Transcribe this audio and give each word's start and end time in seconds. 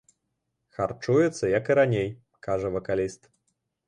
Харчуецца 0.77 1.49
як 1.59 1.69
і 1.73 1.75
раней, 1.79 2.09
кажа 2.47 2.67
вакаліст. 2.77 3.21